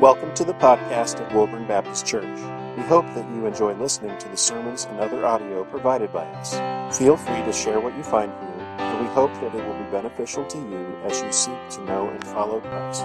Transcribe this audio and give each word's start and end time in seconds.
Welcome 0.00 0.32
to 0.34 0.44
the 0.44 0.54
podcast 0.54 1.18
of 1.18 1.34
Woburn 1.34 1.66
Baptist 1.66 2.06
Church. 2.06 2.38
We 2.76 2.84
hope 2.84 3.04
that 3.16 3.28
you 3.34 3.46
enjoy 3.46 3.74
listening 3.74 4.16
to 4.18 4.28
the 4.28 4.36
sermons 4.36 4.84
and 4.84 5.00
other 5.00 5.26
audio 5.26 5.64
provided 5.64 6.12
by 6.12 6.24
us. 6.24 6.96
Feel 6.96 7.16
free 7.16 7.42
to 7.42 7.52
share 7.52 7.80
what 7.80 7.96
you 7.96 8.04
find 8.04 8.30
here, 8.30 8.64
and 8.78 9.00
we 9.00 9.12
hope 9.12 9.34
that 9.34 9.52
it 9.52 9.66
will 9.66 9.74
be 9.74 9.90
beneficial 9.90 10.46
to 10.46 10.56
you 10.56 10.96
as 11.02 11.20
you 11.20 11.32
seek 11.32 11.68
to 11.70 11.84
know 11.84 12.08
and 12.10 12.24
follow 12.28 12.60
Christ. 12.60 13.02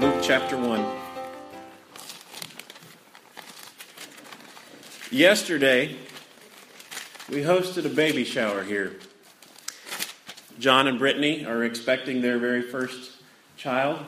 Luke 0.00 0.22
chapter 0.22 0.56
1. 0.56 0.86
Yesterday, 5.10 5.96
we 7.28 7.38
hosted 7.38 7.86
a 7.86 7.88
baby 7.88 8.22
shower 8.22 8.62
here. 8.62 9.00
John 10.58 10.86
and 10.86 10.98
Brittany 10.98 11.44
are 11.44 11.64
expecting 11.64 12.22
their 12.22 12.38
very 12.38 12.62
first 12.62 13.12
child. 13.56 14.04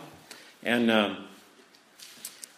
And 0.63 0.91
um, 0.91 1.17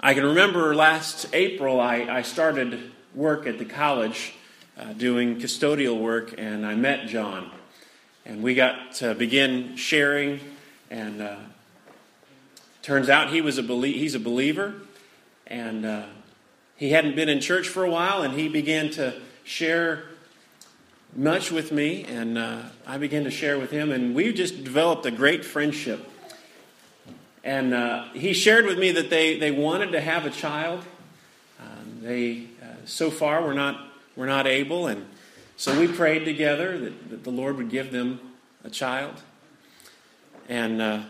I 0.00 0.14
can 0.14 0.24
remember 0.24 0.74
last 0.74 1.28
April, 1.32 1.80
I, 1.80 2.02
I 2.02 2.22
started 2.22 2.92
work 3.14 3.46
at 3.46 3.58
the 3.58 3.64
college 3.64 4.34
uh, 4.78 4.92
doing 4.92 5.36
custodial 5.40 6.00
work, 6.00 6.34
and 6.38 6.64
I 6.64 6.74
met 6.74 7.08
John. 7.08 7.50
And 8.24 8.42
we 8.42 8.54
got 8.54 8.92
to 8.96 9.14
begin 9.14 9.76
sharing, 9.76 10.40
and 10.90 11.22
uh, 11.22 11.36
turns 12.82 13.08
out 13.08 13.30
he 13.30 13.40
was 13.40 13.58
a 13.58 13.62
belie- 13.62 13.92
he's 13.92 14.14
a 14.14 14.20
believer, 14.20 14.74
and 15.46 15.84
uh, 15.84 16.04
he 16.76 16.90
hadn't 16.90 17.16
been 17.16 17.28
in 17.28 17.40
church 17.40 17.68
for 17.68 17.84
a 17.84 17.90
while, 17.90 18.22
and 18.22 18.34
he 18.34 18.48
began 18.48 18.90
to 18.90 19.20
share 19.44 20.04
much 21.18 21.50
with 21.50 21.72
me, 21.72 22.04
and 22.04 22.38
uh, 22.38 22.62
I 22.86 22.96
began 22.96 23.24
to 23.24 23.30
share 23.30 23.58
with 23.58 23.72
him, 23.72 23.90
and 23.90 24.14
we 24.14 24.32
just 24.32 24.62
developed 24.62 25.04
a 25.04 25.10
great 25.10 25.44
friendship. 25.44 26.08
And 27.42 27.74
uh, 27.74 28.04
he 28.14 28.32
shared 28.32 28.66
with 28.66 28.78
me 28.78 28.92
that 28.92 29.10
they, 29.10 29.36
they 29.36 29.50
wanted 29.50 29.90
to 29.92 30.00
have 30.00 30.26
a 30.26 30.30
child. 30.30 30.84
Um, 31.60 31.98
they 32.02 32.44
uh, 32.62 32.66
so 32.84 33.10
far 33.10 33.42
were 33.42 33.54
not 33.54 33.84
were 34.14 34.26
not 34.26 34.46
able, 34.46 34.86
and 34.86 35.06
so 35.56 35.78
we 35.78 35.88
prayed 35.88 36.24
together 36.24 36.78
that, 36.78 37.10
that 37.10 37.24
the 37.24 37.30
Lord 37.30 37.56
would 37.56 37.70
give 37.70 37.90
them 37.90 38.20
a 38.64 38.70
child. 38.70 39.14
And 40.48 40.80
uh, 40.80 41.02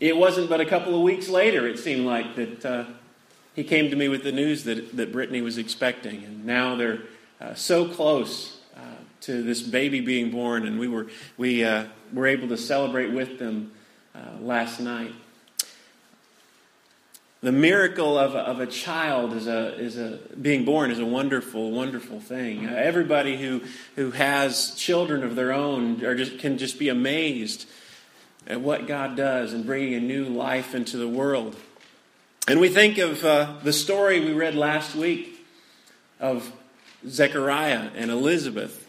it 0.00 0.16
wasn't 0.16 0.48
but 0.48 0.60
a 0.60 0.66
couple 0.66 0.94
of 0.94 1.02
weeks 1.02 1.28
later, 1.28 1.66
it 1.66 1.78
seemed 1.78 2.06
like 2.06 2.34
that 2.34 2.64
uh, 2.64 2.84
he 3.54 3.62
came 3.62 3.88
to 3.90 3.96
me 3.96 4.08
with 4.08 4.24
the 4.24 4.32
news 4.32 4.64
that 4.64 4.96
that 4.96 5.12
Brittany 5.12 5.42
was 5.42 5.58
expecting, 5.58 6.24
and 6.24 6.44
now 6.44 6.74
they're 6.74 7.02
uh, 7.40 7.54
so 7.54 7.86
close 7.86 8.55
to 9.26 9.42
this 9.42 9.60
baby 9.60 10.00
being 10.00 10.30
born, 10.30 10.66
and 10.66 10.78
we 10.78 10.86
were 10.86 11.08
we 11.36 11.64
uh, 11.64 11.86
were 12.12 12.28
able 12.28 12.48
to 12.48 12.56
celebrate 12.56 13.12
with 13.12 13.38
them 13.38 13.72
uh, 14.14 14.40
last 14.40 14.80
night. 14.80 15.12
The 17.42 17.52
miracle 17.52 18.18
of 18.18 18.34
a, 18.34 18.38
of 18.38 18.60
a 18.60 18.66
child 18.66 19.32
is 19.32 19.46
a, 19.46 19.78
is 19.78 19.98
a 19.98 20.20
being 20.40 20.64
born 20.64 20.90
is 20.90 21.00
a 21.00 21.04
wonderful, 21.04 21.72
wonderful 21.72 22.20
thing. 22.20 22.66
Uh, 22.66 22.72
everybody 22.72 23.36
who 23.36 23.62
who 23.96 24.12
has 24.12 24.74
children 24.76 25.24
of 25.24 25.34
their 25.34 25.52
own 25.52 25.98
just 25.98 26.38
can 26.38 26.56
just 26.56 26.78
be 26.78 26.88
amazed 26.88 27.68
at 28.46 28.60
what 28.60 28.86
God 28.86 29.16
does 29.16 29.52
in 29.52 29.64
bringing 29.64 29.94
a 29.94 30.00
new 30.00 30.24
life 30.26 30.72
into 30.72 30.96
the 30.96 31.08
world. 31.08 31.56
And 32.46 32.60
we 32.60 32.68
think 32.68 32.98
of 32.98 33.24
uh, 33.24 33.54
the 33.64 33.72
story 33.72 34.20
we 34.20 34.32
read 34.32 34.54
last 34.54 34.94
week 34.94 35.44
of 36.20 36.52
Zechariah 37.08 37.90
and 37.96 38.12
Elizabeth 38.12 38.85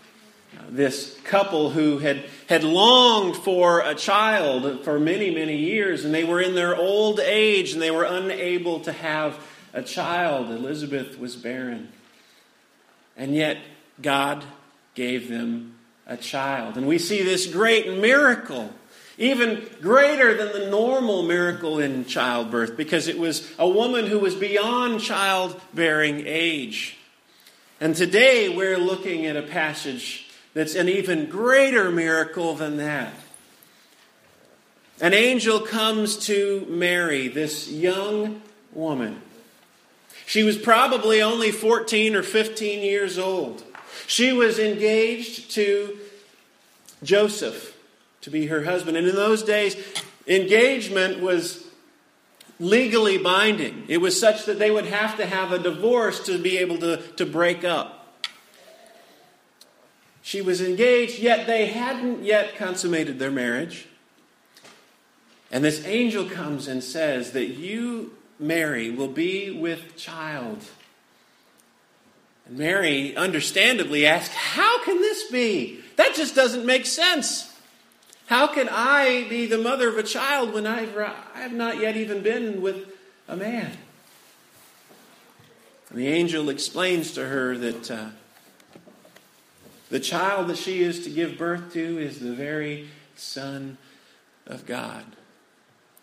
this 0.69 1.17
couple 1.23 1.69
who 1.69 1.99
had, 1.99 2.25
had 2.47 2.63
longed 2.63 3.35
for 3.35 3.79
a 3.79 3.95
child 3.95 4.83
for 4.83 4.99
many, 4.99 5.33
many 5.33 5.57
years, 5.57 6.05
and 6.05 6.13
they 6.13 6.23
were 6.23 6.41
in 6.41 6.55
their 6.55 6.75
old 6.75 7.19
age 7.19 7.73
and 7.73 7.81
they 7.81 7.91
were 7.91 8.03
unable 8.03 8.79
to 8.81 8.91
have 8.91 9.39
a 9.73 9.81
child. 9.81 10.49
Elizabeth 10.49 11.19
was 11.19 11.35
barren. 11.35 11.89
And 13.15 13.33
yet, 13.35 13.57
God 14.01 14.43
gave 14.93 15.29
them 15.29 15.75
a 16.05 16.17
child. 16.17 16.77
And 16.77 16.87
we 16.87 16.99
see 16.99 17.23
this 17.23 17.47
great 17.47 17.97
miracle, 17.97 18.71
even 19.17 19.67
greater 19.81 20.35
than 20.37 20.53
the 20.53 20.69
normal 20.69 21.23
miracle 21.23 21.79
in 21.79 22.05
childbirth, 22.05 22.77
because 22.77 23.07
it 23.07 23.17
was 23.17 23.51
a 23.57 23.67
woman 23.67 24.05
who 24.05 24.19
was 24.19 24.35
beyond 24.35 25.01
childbearing 25.01 26.23
age. 26.25 26.97
And 27.79 27.95
today 27.95 28.49
we're 28.49 28.77
looking 28.77 29.25
at 29.25 29.35
a 29.35 29.43
passage 29.43 30.26
that's 30.57 30.75
an 30.75 30.89
even 30.89 31.27
greater 31.27 31.91
miracle 31.91 32.55
than 32.55 32.77
that. 32.77 33.13
An 34.99 35.13
angel 35.13 35.59
comes 35.59 36.17
to 36.25 36.65
Mary, 36.67 37.27
this 37.27 37.69
young 37.69 38.41
woman. 38.73 39.21
She 40.25 40.41
was 40.41 40.57
probably 40.57 41.21
only 41.21 41.51
14 41.51 42.15
or 42.15 42.23
15 42.23 42.81
years 42.81 43.19
old. 43.19 43.63
She 44.07 44.33
was 44.33 44.57
engaged 44.57 45.51
to 45.51 45.99
Joseph 47.03 47.77
to 48.21 48.31
be 48.31 48.47
her 48.47 48.63
husband. 48.63 48.97
And 48.97 49.07
in 49.07 49.15
those 49.15 49.43
days, 49.43 49.77
engagement 50.25 51.21
was 51.21 51.67
legally 52.59 53.19
binding. 53.19 53.85
It 53.87 53.97
was 53.97 54.19
such 54.19 54.45
that 54.45 54.57
they 54.57 54.71
would 54.71 54.87
have 54.87 55.17
to 55.17 55.25
have 55.27 55.51
a 55.51 55.59
divorce 55.59 56.25
to 56.25 56.39
be 56.39 56.57
able 56.57 56.79
to, 56.79 56.97
to 57.17 57.25
break 57.27 57.63
up. 57.63 57.96
She 60.27 60.41
was 60.41 60.59
engaged, 60.59 61.19
yet 61.19 61.47
they 61.47 61.67
hadn't 61.67 62.25
yet 62.25 62.57
consummated 62.57 63.17
their 63.17 63.31
marriage. 63.31 63.85
And 65.49 65.63
this 65.63 65.85
angel 65.85 66.25
comes 66.25 66.67
and 66.67 66.83
says 66.83 67.31
that 67.31 67.45
you, 67.45 68.11
Mary, 68.37 68.89
will 68.89 69.07
be 69.07 69.51
with 69.51 69.95
child. 69.95 70.65
And 72.45 72.57
Mary 72.57 73.15
understandably 73.15 74.05
asks, 74.05 74.35
How 74.35 74.83
can 74.83 74.99
this 74.99 75.31
be? 75.31 75.79
That 75.95 76.13
just 76.13 76.35
doesn't 76.35 76.65
make 76.65 76.85
sense. 76.85 77.57
How 78.25 78.47
can 78.47 78.67
I 78.69 79.29
be 79.29 79.45
the 79.45 79.57
mother 79.57 79.87
of 79.87 79.97
a 79.97 80.03
child 80.03 80.53
when 80.53 80.67
I've, 80.67 80.97
I 80.97 81.13
have 81.35 81.53
not 81.53 81.77
yet 81.79 81.95
even 81.95 82.21
been 82.21 82.61
with 82.61 82.85
a 83.29 83.37
man? 83.37 83.71
And 85.89 85.97
the 85.97 86.07
angel 86.09 86.49
explains 86.49 87.13
to 87.13 87.29
her 87.29 87.57
that. 87.57 87.89
Uh, 87.89 88.09
the 89.89 89.99
child 89.99 90.47
that 90.47 90.57
she 90.57 90.81
is 90.81 91.03
to 91.03 91.09
give 91.09 91.37
birth 91.37 91.73
to 91.73 91.97
is 91.99 92.19
the 92.19 92.33
very 92.33 92.89
Son 93.15 93.77
of 94.45 94.65
God. 94.65 95.03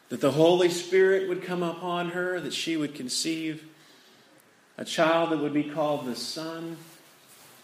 That 0.08 0.20
the 0.20 0.32
Holy 0.32 0.68
Spirit 0.68 1.28
would 1.28 1.42
come 1.42 1.62
upon 1.62 2.10
her, 2.10 2.40
that 2.40 2.54
she 2.54 2.76
would 2.76 2.94
conceive 2.94 3.64
a 4.76 4.84
child 4.84 5.30
that 5.30 5.38
would 5.38 5.54
be 5.54 5.64
called 5.64 6.06
the 6.06 6.16
Son 6.16 6.76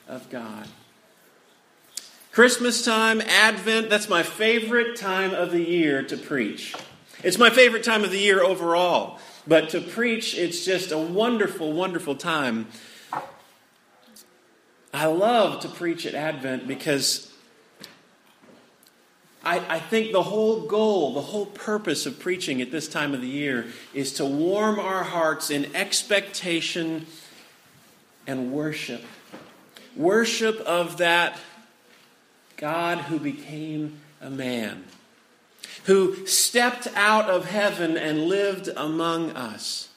of 0.09 0.29
God. 0.31 0.69
Christmas 2.33 2.85
time, 2.85 3.21
Advent, 3.21 3.91
that's 3.91 4.09
my 4.09 4.23
favorite 4.23 4.97
time 4.97 5.33
of 5.33 5.51
the 5.51 5.63
year 5.63 6.03
to 6.05 6.17
preach. 6.17 6.75
It's 7.25 7.39
my 7.39 7.51
favorite 7.51 7.83
time 7.83 8.05
of 8.05 8.11
the 8.11 8.19
year 8.19 8.43
overall. 8.43 9.19
But 9.47 9.71
to 9.71 9.81
preach, 9.81 10.37
it's 10.37 10.65
just 10.65 10.93
a 10.93 10.99
wonderful, 10.99 11.73
wonderful 11.73 12.15
time 12.15 12.69
I 14.93 15.07
love 15.07 15.61
to 15.61 15.69
preach 15.69 16.05
at 16.07 16.15
Advent 16.15 16.67
because 16.67 17.33
I, 19.45 19.77
I, 19.77 19.79
think 19.79 20.13
the 20.13 20.23
whole 20.23 20.63
goal, 20.63 21.15
the 21.15 21.23
whole 21.23 21.47
purpose 21.47 22.07
of 22.07 22.19
preaching 22.19 22.61
at 22.61 22.71
this 22.71 22.89
time 22.89 23.15
of 23.15 23.21
the 23.21 23.29
year 23.29 23.67
is 23.95 24.13
to 24.15 24.27
warm 24.27 24.79
our 24.79 25.05
hearts 25.05 25.51
in 25.51 25.75
expectation 25.75 27.07
and 28.27 28.53
worship. 28.53 29.03
Worship 29.97 30.61
of 30.61 30.99
that 30.99 31.39
God 32.57 32.99
who 32.99 33.19
became 33.19 34.01
a 34.21 34.29
man, 34.29 34.85
who 35.85 36.27
stepped 36.27 36.89
out 36.95 37.31
of 37.31 37.47
heaven 37.47 37.97
and 37.97 38.25
lived 38.25 38.69
among 38.77 39.31
us. 39.31 39.90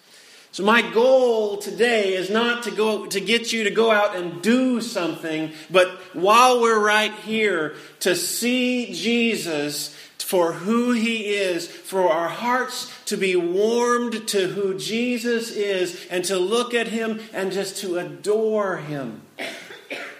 So 0.53 0.61
my 0.61 0.83
goal 0.83 1.57
today 1.57 2.13
is 2.13 2.29
not 2.29 2.61
to 2.65 2.71
go 2.71 3.07
to 3.07 3.19
get 3.19 3.51
you 3.51 3.63
to 3.63 3.71
go 3.71 3.89
out 3.89 4.15
and 4.15 4.39
do 4.44 4.81
something, 4.81 5.51
but 5.71 5.88
while 6.13 6.61
we're 6.61 6.79
right 6.79 7.11
here 7.11 7.75
to 8.01 8.15
see 8.15 8.94
Jesus 8.94 9.97
for 10.19 10.53
who 10.53 10.91
he 10.91 11.33
is, 11.33 11.67
for 11.67 12.07
our 12.07 12.27
hearts 12.27 12.94
to 13.05 13.17
be 13.17 13.35
warmed 13.35 14.27
to 14.27 14.47
who 14.47 14.77
Jesus 14.77 15.50
is 15.50 16.05
and 16.11 16.23
to 16.25 16.38
look 16.38 16.75
at 16.75 16.88
him 16.88 17.19
and 17.33 17.51
just 17.51 17.77
to 17.77 17.97
adore 17.97 18.77
him. 18.77 19.23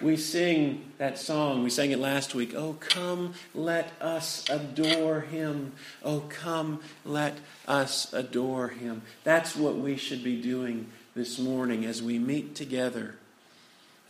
We 0.04 0.18
sing 0.18 0.92
that 0.98 1.18
song. 1.18 1.64
We 1.64 1.70
sang 1.70 1.90
it 1.90 1.98
last 1.98 2.34
week. 2.34 2.54
Oh, 2.54 2.76
come, 2.78 3.32
let 3.54 3.90
us 4.02 4.44
adore 4.50 5.22
him. 5.22 5.72
Oh, 6.02 6.24
come, 6.28 6.82
let 7.06 7.38
us 7.66 8.12
adore 8.12 8.68
him. 8.68 9.00
That's 9.24 9.56
what 9.56 9.76
we 9.78 9.96
should 9.96 10.22
be 10.22 10.42
doing 10.42 10.88
this 11.14 11.38
morning 11.38 11.86
as 11.86 12.02
we 12.02 12.18
meet 12.18 12.54
together 12.54 13.14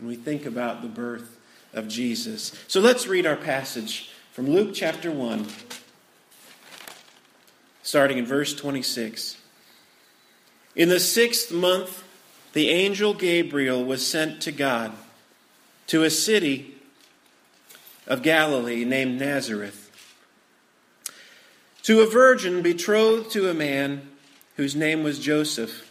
and 0.00 0.08
we 0.08 0.16
think 0.16 0.46
about 0.46 0.82
the 0.82 0.88
birth 0.88 1.38
of 1.72 1.86
Jesus. 1.86 2.60
So 2.66 2.80
let's 2.80 3.06
read 3.06 3.24
our 3.24 3.36
passage 3.36 4.10
from 4.32 4.50
Luke 4.50 4.74
chapter 4.74 5.12
1, 5.12 5.46
starting 7.84 8.18
in 8.18 8.26
verse 8.26 8.52
26. 8.52 9.36
In 10.74 10.88
the 10.88 10.98
sixth 10.98 11.52
month, 11.52 12.02
the 12.52 12.70
angel 12.70 13.14
Gabriel 13.14 13.84
was 13.84 14.04
sent 14.04 14.42
to 14.42 14.50
God 14.50 14.92
to 15.88 16.02
a 16.02 16.10
city 16.10 16.74
of 18.06 18.22
Galilee 18.22 18.84
named 18.84 19.18
Nazareth 19.18 19.84
to 21.84 22.00
a 22.00 22.06
virgin 22.06 22.62
betrothed 22.62 23.30
to 23.30 23.48
a 23.48 23.54
man 23.54 24.08
whose 24.56 24.74
name 24.74 25.02
was 25.02 25.18
Joseph 25.18 25.90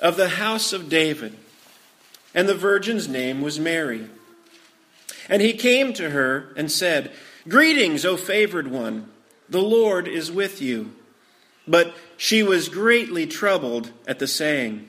of 0.00 0.16
the 0.16 0.30
house 0.30 0.72
of 0.72 0.88
David, 0.88 1.36
and 2.34 2.48
the 2.48 2.54
virgin's 2.54 3.06
name 3.06 3.42
was 3.42 3.60
Mary. 3.60 4.08
And 5.28 5.42
he 5.42 5.52
came 5.52 5.92
to 5.94 6.10
her 6.10 6.52
and 6.56 6.72
said, 6.72 7.12
Greetings, 7.46 8.06
O 8.06 8.16
favored 8.16 8.68
one, 8.68 9.10
the 9.48 9.62
Lord 9.62 10.08
is 10.08 10.32
with 10.32 10.62
you. 10.62 10.92
But 11.68 11.94
she 12.16 12.42
was 12.42 12.68
greatly 12.68 13.26
troubled 13.26 13.90
at 14.06 14.18
the 14.18 14.26
saying, 14.26 14.88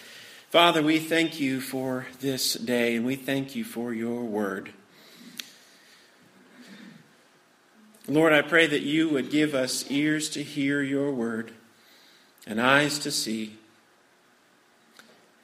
Father, 0.51 0.83
we 0.83 0.99
thank 0.99 1.39
you 1.39 1.61
for 1.61 2.07
this 2.19 2.55
day, 2.55 2.97
and 2.97 3.05
we 3.05 3.15
thank 3.15 3.55
you 3.55 3.63
for 3.63 3.93
your 3.93 4.21
word. 4.25 4.73
Lord, 8.05 8.33
I 8.33 8.41
pray 8.41 8.67
that 8.67 8.81
you 8.81 9.07
would 9.07 9.31
give 9.31 9.55
us 9.55 9.89
ears 9.89 10.27
to 10.31 10.43
hear 10.43 10.81
your 10.81 11.09
word 11.13 11.53
and 12.45 12.59
eyes 12.59 12.99
to 12.99 13.11
see. 13.11 13.55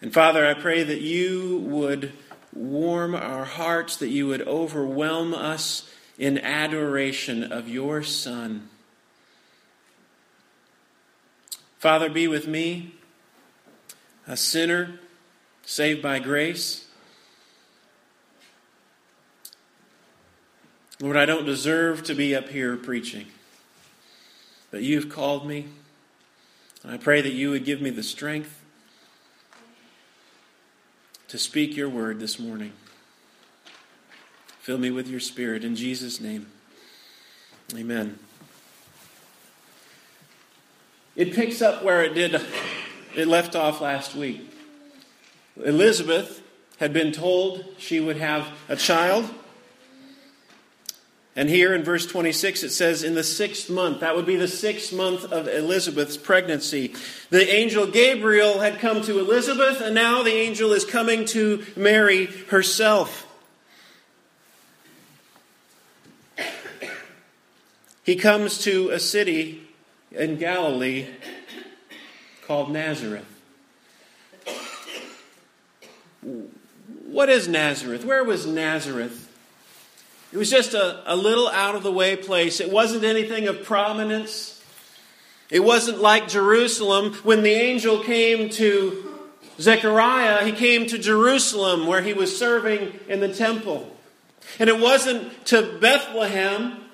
And 0.01 0.13
Father, 0.13 0.45
I 0.45 0.53
pray 0.53 0.83
that 0.83 0.99
you 0.99 1.59
would 1.59 2.11
warm 2.53 3.15
our 3.15 3.45
hearts, 3.45 3.95
that 3.95 4.09
you 4.09 4.27
would 4.27 4.45
overwhelm 4.45 5.33
us 5.33 5.89
in 6.17 6.37
adoration 6.37 7.49
of 7.49 7.69
your 7.69 8.03
Son. 8.03 8.67
Father, 11.79 12.09
be 12.09 12.27
with 12.27 12.45
me, 12.45 12.96
a 14.27 14.35
sinner 14.35 14.99
saved 15.65 16.01
by 16.01 16.19
grace. 16.19 16.85
Lord, 20.99 21.15
I 21.15 21.25
don't 21.25 21.45
deserve 21.45 22.03
to 22.03 22.15
be 22.15 22.35
up 22.35 22.49
here 22.49 22.75
preaching, 22.75 23.27
but 24.71 24.81
you've 24.81 25.09
called 25.09 25.47
me. 25.47 25.67
And 26.83 26.91
I 26.91 26.97
pray 26.97 27.21
that 27.21 27.33
you 27.33 27.51
would 27.51 27.65
give 27.65 27.81
me 27.81 27.89
the 27.89 28.03
strength 28.03 28.63
to 31.27 31.37
speak 31.37 31.75
your 31.75 31.89
word 31.89 32.19
this 32.19 32.39
morning. 32.39 32.73
Fill 34.59 34.77
me 34.77 34.89
with 34.89 35.07
your 35.07 35.19
spirit 35.19 35.63
in 35.63 35.75
Jesus' 35.75 36.19
name. 36.19 36.47
Amen. 37.75 38.17
It 41.15 41.33
picks 41.33 41.61
up 41.61 41.83
where 41.83 42.03
it 42.03 42.13
did 42.13 42.41
it 43.17 43.27
left 43.27 43.55
off 43.55 43.81
last 43.81 44.15
week. 44.15 44.49
Elizabeth 45.63 46.43
had 46.77 46.93
been 46.93 47.11
told 47.11 47.65
she 47.79 47.99
would 47.99 48.17
have 48.17 48.47
a 48.69 48.75
child. 48.75 49.27
And 51.35 51.49
here 51.49 51.73
in 51.73 51.83
verse 51.83 52.05
26, 52.05 52.63
it 52.63 52.69
says, 52.69 53.03
in 53.03 53.15
the 53.15 53.23
sixth 53.23 53.69
month, 53.69 54.01
that 54.01 54.15
would 54.15 54.25
be 54.27 54.35
the 54.35 54.47
sixth 54.47 54.93
month 54.93 55.25
of 55.25 55.47
Elizabeth's 55.47 56.17
pregnancy. 56.17 56.93
The 57.31 57.51
angel 57.51 57.87
Gabriel 57.87 58.59
had 58.59 58.79
come 58.79 59.01
to 59.03 59.19
Elizabeth, 59.19 59.81
and 59.81 59.95
now 59.95 60.21
the 60.21 60.33
angel 60.33 60.71
is 60.73 60.85
coming 60.85 61.25
to 61.25 61.63
Mary 61.75 62.25
herself. 62.49 63.25
He 68.03 68.15
comes 68.15 68.59
to 68.59 68.89
a 68.89 68.99
city 68.99 69.67
in 70.11 70.37
Galilee 70.37 71.07
called 72.47 72.71
Nazareth. 72.71 73.25
What 77.05 77.29
is 77.29 77.47
Nazareth? 77.49 78.05
Where 78.05 78.23
was 78.23 78.47
Nazareth? 78.47 79.25
It 80.31 80.37
was 80.37 80.49
just 80.49 80.73
a, 80.73 81.03
a 81.05 81.15
little 81.15 81.49
out 81.49 81.75
of 81.75 81.83
the 81.83 81.91
way 81.91 82.15
place. 82.15 82.61
It 82.61 82.71
wasn't 82.71 83.03
anything 83.03 83.47
of 83.47 83.63
prominence. 83.63 84.63
It 85.49 85.59
wasn't 85.59 85.99
like 85.99 86.29
Jerusalem. 86.29 87.13
When 87.23 87.43
the 87.43 87.51
angel 87.51 88.01
came 88.03 88.49
to 88.51 89.19
Zechariah, 89.59 90.45
he 90.45 90.53
came 90.53 90.87
to 90.87 90.97
Jerusalem 90.97 91.85
where 91.85 92.01
he 92.01 92.13
was 92.13 92.37
serving 92.37 92.97
in 93.09 93.19
the 93.19 93.33
temple. 93.33 93.93
And 94.57 94.69
it 94.69 94.79
wasn't 94.79 95.45
to 95.47 95.77
Bethlehem, 95.79 96.85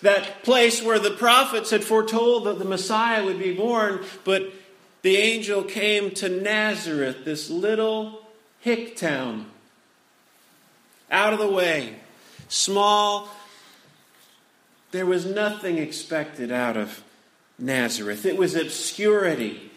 that 0.00 0.42
place 0.42 0.82
where 0.82 0.98
the 0.98 1.10
prophets 1.10 1.70
had 1.70 1.84
foretold 1.84 2.44
that 2.44 2.58
the 2.58 2.64
Messiah 2.64 3.24
would 3.24 3.38
be 3.38 3.54
born, 3.54 4.04
but 4.24 4.52
the 5.02 5.16
angel 5.16 5.64
came 5.64 6.12
to 6.12 6.28
Nazareth, 6.28 7.24
this 7.24 7.50
little 7.50 8.26
hick 8.60 8.96
town, 8.96 9.46
out 11.10 11.32
of 11.32 11.38
the 11.38 11.50
way 11.50 11.96
small. 12.48 13.28
There 14.92 15.06
was 15.06 15.26
nothing 15.26 15.78
expected 15.78 16.52
out 16.52 16.76
of 16.76 17.02
Nazareth. 17.58 18.24
It 18.24 18.36
was 18.36 18.54
obscurity. 18.54 19.70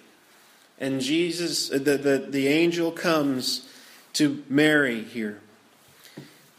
And 0.79 1.01
Jesus, 1.01 1.71
uh, 1.71 1.77
the, 1.77 1.97
the, 1.97 2.27
the 2.29 2.47
angel 2.47 2.91
comes 2.91 3.67
to 4.13 4.43
Mary 4.49 5.03
here. 5.03 5.39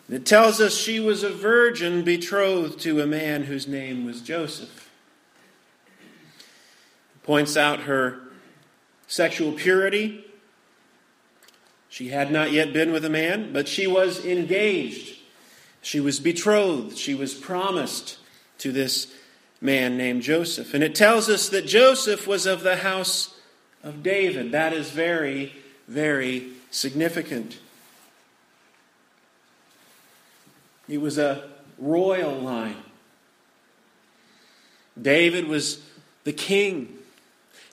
It 0.08 0.24
tells 0.24 0.60
us 0.60 0.76
she 0.76 1.00
was 1.00 1.22
a 1.22 1.30
virgin 1.30 2.02
betrothed 2.02 2.80
to 2.80 3.00
a 3.00 3.06
man 3.06 3.44
whose 3.44 3.66
name 3.66 4.04
was 4.04 4.20
Joseph. 4.20 4.90
Points 7.24 7.56
out 7.56 7.80
her 7.80 8.20
sexual 9.06 9.52
purity. 9.52 10.24
She 11.88 12.08
had 12.08 12.30
not 12.30 12.52
yet 12.52 12.72
been 12.72 12.92
with 12.92 13.04
a 13.04 13.10
man, 13.10 13.52
but 13.52 13.68
she 13.68 13.86
was 13.86 14.24
engaged. 14.24 15.18
She 15.82 16.00
was 16.00 16.18
betrothed, 16.18 16.98
she 16.98 17.14
was 17.14 17.32
promised 17.32 18.18
to 18.58 18.72
this 18.72 19.12
man 19.60 19.96
named 19.96 20.22
Joseph. 20.22 20.74
And 20.74 20.82
it 20.82 20.94
tells 20.94 21.28
us 21.28 21.48
that 21.50 21.66
Joseph 21.66 22.26
was 22.26 22.46
of 22.46 22.62
the 22.62 22.76
house 22.76 23.36
of 23.82 24.02
David. 24.02 24.52
That 24.52 24.72
is 24.72 24.90
very, 24.90 25.54
very 25.86 26.48
significant. 26.70 27.58
He 30.86 30.98
was 30.98 31.18
a 31.18 31.48
royal 31.78 32.34
line. 32.34 32.76
David 35.00 35.46
was 35.46 35.80
the 36.24 36.32
king. 36.32 36.98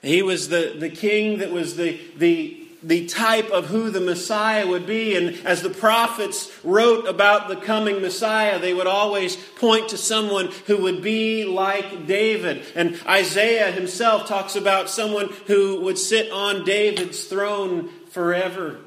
He 0.04 0.22
was 0.22 0.50
the, 0.50 0.76
the 0.78 0.90
king 0.90 1.38
that 1.38 1.50
was 1.50 1.76
the, 1.76 1.98
the, 2.18 2.60
the 2.82 3.06
type 3.06 3.50
of 3.50 3.66
who 3.66 3.90
the 3.90 4.00
Messiah 4.00 4.66
would 4.66 4.86
be. 4.86 5.16
And 5.16 5.46
as 5.46 5.62
the 5.62 5.70
prophets 5.70 6.52
wrote 6.62 7.08
about 7.08 7.48
the 7.48 7.56
coming 7.56 8.02
Messiah, 8.02 8.58
they 8.58 8.74
would 8.74 8.86
always 8.86 9.36
point 9.36 9.88
to 9.88 9.96
someone 9.96 10.50
who 10.66 10.82
would 10.82 11.02
be 11.02 11.46
like 11.46 12.06
David. 12.06 12.64
And 12.74 13.00
Isaiah 13.06 13.72
himself 13.72 14.28
talks 14.28 14.56
about 14.56 14.90
someone 14.90 15.30
who 15.46 15.80
would 15.80 15.98
sit 15.98 16.30
on 16.30 16.66
David's 16.66 17.24
throne 17.24 17.88
forever. 18.10 18.80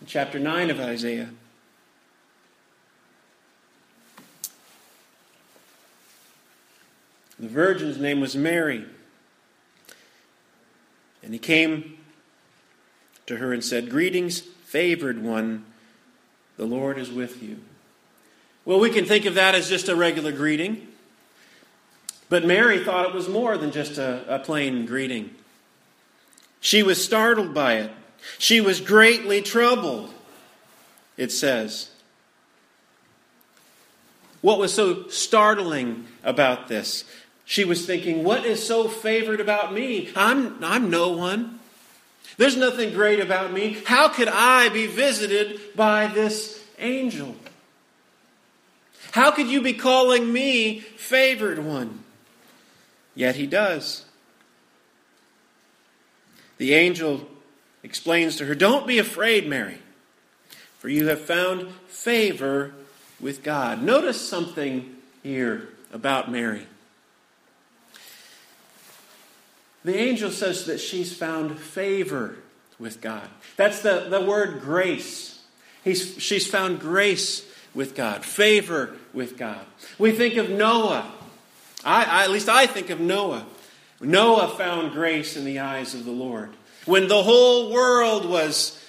In 0.00 0.06
chapter 0.06 0.38
9 0.38 0.70
of 0.70 0.78
Isaiah. 0.78 1.30
The 7.40 7.48
virgin's 7.48 7.98
name 7.98 8.20
was 8.20 8.36
Mary. 8.36 8.86
And 11.22 11.32
he 11.32 11.38
came 11.38 11.98
to 13.26 13.36
her 13.36 13.52
and 13.52 13.64
said, 13.64 13.90
Greetings, 13.90 14.40
favored 14.40 15.22
one, 15.22 15.64
the 16.56 16.66
Lord 16.66 16.98
is 16.98 17.10
with 17.10 17.42
you. 17.42 17.58
Well, 18.64 18.80
we 18.80 18.90
can 18.90 19.04
think 19.04 19.24
of 19.24 19.34
that 19.34 19.54
as 19.54 19.68
just 19.68 19.88
a 19.88 19.96
regular 19.96 20.32
greeting. 20.32 20.88
But 22.28 22.46
Mary 22.46 22.82
thought 22.82 23.06
it 23.06 23.14
was 23.14 23.28
more 23.28 23.58
than 23.58 23.72
just 23.72 23.98
a, 23.98 24.36
a 24.36 24.38
plain 24.38 24.86
greeting. 24.86 25.30
She 26.60 26.82
was 26.82 27.04
startled 27.04 27.52
by 27.52 27.74
it. 27.74 27.90
She 28.38 28.60
was 28.60 28.80
greatly 28.80 29.42
troubled, 29.42 30.14
it 31.16 31.32
says. 31.32 31.90
What 34.40 34.58
was 34.58 34.72
so 34.72 35.08
startling 35.08 36.06
about 36.24 36.68
this? 36.68 37.04
She 37.52 37.66
was 37.66 37.84
thinking, 37.84 38.24
What 38.24 38.46
is 38.46 38.66
so 38.66 38.88
favored 38.88 39.38
about 39.38 39.74
me? 39.74 40.08
I'm, 40.16 40.64
I'm 40.64 40.88
no 40.88 41.10
one. 41.10 41.60
There's 42.38 42.56
nothing 42.56 42.94
great 42.94 43.20
about 43.20 43.52
me. 43.52 43.76
How 43.84 44.08
could 44.08 44.28
I 44.28 44.70
be 44.70 44.86
visited 44.86 45.60
by 45.76 46.06
this 46.06 46.64
angel? 46.78 47.36
How 49.10 49.32
could 49.32 49.48
you 49.48 49.60
be 49.60 49.74
calling 49.74 50.32
me 50.32 50.80
favored 50.80 51.58
one? 51.58 52.04
Yet 53.14 53.36
he 53.36 53.46
does. 53.46 54.06
The 56.56 56.72
angel 56.72 57.28
explains 57.82 58.36
to 58.36 58.46
her, 58.46 58.54
Don't 58.54 58.86
be 58.86 58.98
afraid, 58.98 59.46
Mary, 59.46 59.80
for 60.78 60.88
you 60.88 61.08
have 61.08 61.20
found 61.20 61.70
favor 61.86 62.72
with 63.20 63.42
God. 63.42 63.82
Notice 63.82 64.26
something 64.26 64.96
here 65.22 65.68
about 65.92 66.32
Mary. 66.32 66.66
The 69.84 69.96
angel 69.96 70.30
says 70.30 70.66
that 70.66 70.78
she's 70.78 71.12
found 71.12 71.58
favor 71.58 72.36
with 72.78 73.00
God. 73.00 73.28
That's 73.56 73.82
the, 73.82 74.06
the 74.08 74.20
word 74.20 74.60
grace. 74.60 75.40
He's, 75.84 76.20
she's 76.22 76.46
found 76.46 76.80
grace 76.80 77.44
with 77.74 77.94
God, 77.94 78.24
favor 78.24 78.96
with 79.12 79.36
God. 79.36 79.64
We 79.98 80.12
think 80.12 80.36
of 80.36 80.50
Noah. 80.50 81.10
I, 81.84 82.04
I, 82.04 82.24
at 82.24 82.30
least 82.30 82.48
I 82.48 82.66
think 82.66 82.90
of 82.90 83.00
Noah. 83.00 83.46
Noah 84.00 84.48
found 84.48 84.92
grace 84.92 85.36
in 85.36 85.44
the 85.44 85.60
eyes 85.60 85.94
of 85.94 86.04
the 86.04 86.12
Lord. 86.12 86.50
When 86.84 87.08
the 87.08 87.22
whole 87.22 87.72
world 87.72 88.24
was 88.28 88.81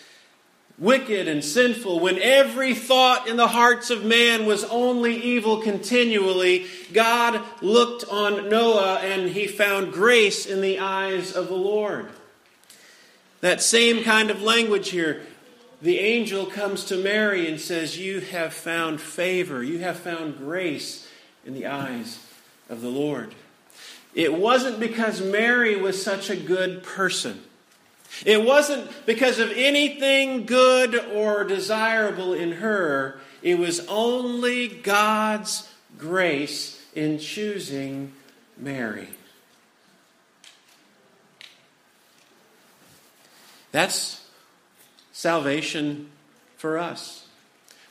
wicked 0.78 1.28
and 1.28 1.44
sinful, 1.44 2.00
when 2.00 2.20
every 2.20 2.74
thought 2.74 3.28
in 3.28 3.38
the 3.38 3.48
hearts 3.48 3.90
of 3.90 4.04
man 4.04 4.46
was 4.46 4.64
only 4.66 5.16
evil 5.16 5.62
continually, 5.62 6.66
God 6.92 7.42
looked 7.62 8.06
on 8.10 8.50
Noah 8.50 9.00
and 9.00 9.30
he 9.30 9.48
found 9.48 9.94
grace 9.94 10.46
in 10.46 10.62
the 10.62 10.80
eyes 10.80 11.32
of 11.32 11.48
the 11.48 11.56
Lord. 11.56 12.10
That 13.42 13.62
same 13.62 14.04
kind 14.04 14.32
of 14.32 14.42
language 14.42 14.90
here. 14.90 15.22
The 15.82 16.00
angel 16.00 16.46
comes 16.46 16.86
to 16.86 16.98
Mary 16.98 17.50
and 17.50 17.60
says, 17.60 17.98
You 17.98 18.22
have 18.22 18.54
found 18.54 19.02
favor, 19.02 19.62
you 19.62 19.80
have 19.80 19.98
found 19.98 20.38
grace 20.38 21.08
in 21.46 21.54
the 21.54 21.68
eyes 21.68 22.26
of 22.70 22.82
the 22.82 22.90
Lord. 22.90 23.36
It 24.16 24.34
wasn't 24.34 24.80
because 24.80 25.22
Mary 25.22 25.76
was 25.76 26.02
such 26.02 26.30
a 26.30 26.36
good 26.36 26.84
person. 26.84 27.44
It 28.26 28.44
wasn't 28.44 29.06
because 29.06 29.40
of 29.40 29.52
anything 29.56 30.46
good 30.46 30.96
or 30.96 31.44
desirable 31.44 32.34
in 32.34 32.54
her. 32.54 33.20
It 33.42 33.58
was 33.58 33.86
only 33.88 34.68
God's 34.68 35.70
grace 35.98 36.82
in 36.96 37.20
choosing 37.20 38.14
Mary. 38.58 39.10
That's 43.72 44.24
salvation 45.12 46.10
for 46.58 46.78
us. 46.78 47.28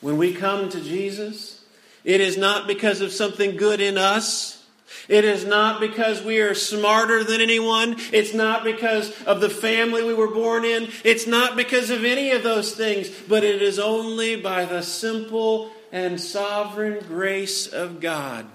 When 0.00 0.16
we 0.16 0.32
come 0.32 0.68
to 0.68 0.80
Jesus, 0.80 1.64
it 2.04 2.20
is 2.20 2.36
not 2.36 2.66
because 2.66 3.00
of 3.00 3.12
something 3.12 3.56
good 3.56 3.80
in 3.80 3.98
us. 3.98 4.61
It 5.08 5.24
is 5.24 5.44
not 5.44 5.80
because 5.80 6.22
we 6.22 6.40
are 6.40 6.54
smarter 6.54 7.24
than 7.24 7.40
anyone. 7.40 7.96
It's 8.12 8.34
not 8.34 8.64
because 8.64 9.20
of 9.24 9.40
the 9.40 9.50
family 9.50 10.02
we 10.04 10.14
were 10.14 10.32
born 10.32 10.64
in. 10.64 10.88
It's 11.04 11.26
not 11.26 11.56
because 11.56 11.90
of 11.90 12.04
any 12.04 12.30
of 12.30 12.42
those 12.42 12.74
things. 12.74 13.10
But 13.28 13.44
it 13.44 13.62
is 13.62 13.78
only 13.78 14.36
by 14.36 14.64
the 14.64 14.82
simple 14.82 15.70
and 15.90 16.20
sovereign 16.20 17.04
grace 17.06 17.66
of 17.66 18.00
God. 18.00 18.46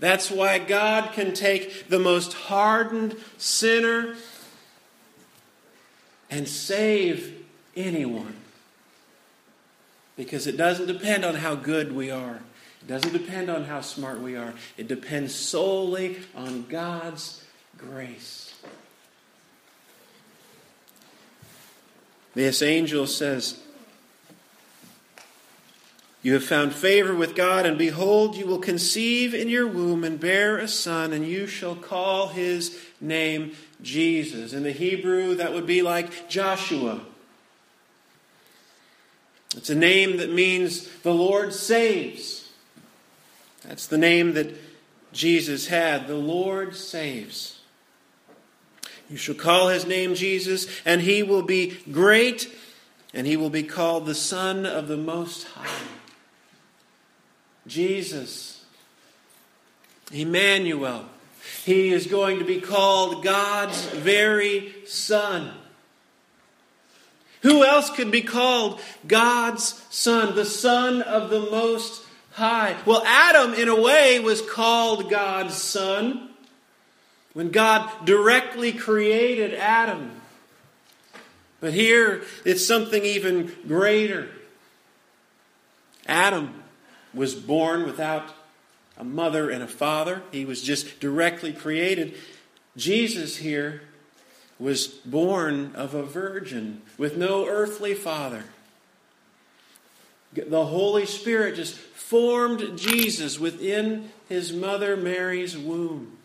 That's 0.00 0.30
why 0.30 0.58
God 0.58 1.12
can 1.12 1.34
take 1.34 1.88
the 1.88 1.98
most 1.98 2.32
hardened 2.32 3.16
sinner 3.36 4.16
and 6.30 6.48
save 6.48 7.44
anyone. 7.76 8.36
Because 10.16 10.46
it 10.46 10.56
doesn't 10.56 10.86
depend 10.86 11.24
on 11.24 11.36
how 11.36 11.54
good 11.54 11.92
we 11.92 12.10
are. 12.10 12.40
It 12.82 12.88
doesn't 12.88 13.12
depend 13.12 13.50
on 13.50 13.64
how 13.64 13.80
smart 13.80 14.20
we 14.20 14.36
are, 14.36 14.54
it 14.76 14.88
depends 14.88 15.34
solely 15.34 16.18
on 16.34 16.66
God's 16.66 17.44
grace. 17.76 18.54
This 22.34 22.62
angel 22.62 23.06
says, 23.06 23.58
You 26.22 26.34
have 26.34 26.44
found 26.44 26.72
favor 26.72 27.14
with 27.14 27.34
God, 27.34 27.66
and 27.66 27.76
behold, 27.76 28.36
you 28.36 28.46
will 28.46 28.60
conceive 28.60 29.34
in 29.34 29.48
your 29.48 29.66
womb 29.66 30.04
and 30.04 30.20
bear 30.20 30.58
a 30.58 30.68
son, 30.68 31.12
and 31.12 31.26
you 31.26 31.46
shall 31.46 31.74
call 31.74 32.28
his 32.28 32.78
name 33.00 33.56
Jesus. 33.82 34.52
In 34.52 34.62
the 34.62 34.72
Hebrew, 34.72 35.34
that 35.34 35.52
would 35.52 35.66
be 35.66 35.82
like 35.82 36.28
Joshua. 36.28 37.00
It's 39.56 39.70
a 39.70 39.74
name 39.74 40.18
that 40.18 40.32
means 40.32 40.88
the 40.98 41.14
Lord 41.14 41.52
saves. 41.52 42.47
That's 43.68 43.86
the 43.86 43.98
name 43.98 44.32
that 44.32 44.56
Jesus 45.12 45.68
had. 45.68 46.08
The 46.08 46.16
Lord 46.16 46.74
saves. 46.74 47.60
You 49.10 49.18
shall 49.18 49.34
call 49.34 49.68
his 49.68 49.86
name 49.86 50.14
Jesus, 50.14 50.66
and 50.86 51.02
he 51.02 51.22
will 51.22 51.42
be 51.42 51.76
great, 51.92 52.50
and 53.12 53.26
he 53.26 53.36
will 53.36 53.50
be 53.50 53.62
called 53.62 54.06
the 54.06 54.14
Son 54.14 54.64
of 54.64 54.88
the 54.88 54.96
Most 54.96 55.48
High. 55.48 55.68
Jesus, 57.66 58.64
Emmanuel. 60.10 61.04
He 61.66 61.90
is 61.90 62.06
going 62.06 62.38
to 62.38 62.46
be 62.46 62.62
called 62.62 63.22
God's 63.22 63.84
very 63.84 64.74
Son. 64.86 65.52
Who 67.42 67.64
else 67.64 67.90
could 67.90 68.10
be 68.10 68.22
called 68.22 68.80
God's 69.06 69.84
Son, 69.90 70.34
the 70.34 70.46
Son 70.46 71.02
of 71.02 71.28
the 71.28 71.40
Most 71.40 72.04
high. 72.38 72.76
Well, 72.86 73.02
Adam, 73.04 73.52
in 73.54 73.68
a 73.68 73.80
way, 73.80 74.18
was 74.20 74.40
called 74.40 75.10
God's 75.10 75.54
son 75.54 76.30
when 77.34 77.50
God 77.50 77.90
directly 78.06 78.72
created 78.72 79.54
Adam. 79.54 80.12
But 81.60 81.74
here, 81.74 82.22
it's 82.44 82.66
something 82.66 83.04
even 83.04 83.52
greater. 83.66 84.28
Adam 86.06 86.62
was 87.12 87.34
born 87.34 87.84
without 87.84 88.32
a 88.96 89.04
mother 89.04 89.50
and 89.50 89.62
a 89.62 89.68
father, 89.68 90.22
he 90.32 90.44
was 90.44 90.62
just 90.62 90.98
directly 90.98 91.52
created. 91.52 92.14
Jesus 92.76 93.36
here 93.36 93.82
was 94.58 94.88
born 94.88 95.72
of 95.76 95.94
a 95.94 96.02
virgin 96.02 96.82
with 96.96 97.16
no 97.16 97.46
earthly 97.46 97.94
father. 97.94 98.44
The 100.32 100.66
Holy 100.66 101.06
Spirit 101.06 101.56
just 101.56 101.74
formed 101.74 102.78
Jesus 102.78 103.38
within 103.38 104.10
his 104.28 104.52
mother 104.52 104.96
Mary's 104.96 105.56
womb. 105.56 106.16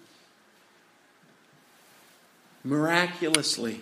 Miraculously. 2.63 3.81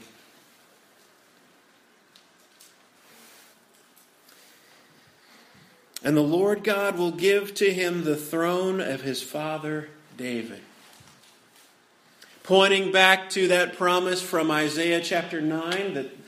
And 6.03 6.17
the 6.17 6.21
Lord 6.21 6.63
God 6.63 6.97
will 6.97 7.11
give 7.11 7.53
to 7.55 7.71
him 7.71 8.03
the 8.03 8.15
throne 8.15 8.81
of 8.81 9.01
his 9.01 9.21
father 9.21 9.89
David. 10.17 10.61
pointing 12.43 12.91
back 12.91 13.29
to 13.29 13.47
that 13.49 13.77
promise 13.77 14.21
from 14.21 14.49
Isaiah 14.49 14.99
chapter 14.99 15.41
9 15.41 15.93
that 15.93 16.20